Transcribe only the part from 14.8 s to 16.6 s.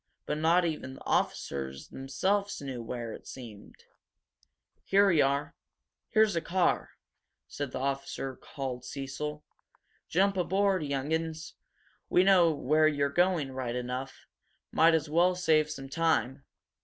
as well save some time."